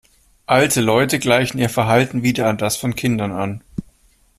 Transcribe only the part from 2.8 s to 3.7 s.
Kindern an.